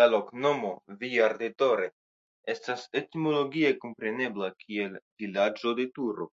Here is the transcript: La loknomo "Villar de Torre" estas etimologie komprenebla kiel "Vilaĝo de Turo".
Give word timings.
La 0.00 0.06
loknomo 0.12 0.70
"Villar 1.02 1.36
de 1.44 1.50
Torre" 1.64 1.90
estas 2.56 2.88
etimologie 3.04 3.76
komprenebla 3.86 4.52
kiel 4.66 5.00
"Vilaĝo 5.22 5.80
de 5.84 5.92
Turo". 5.98 6.34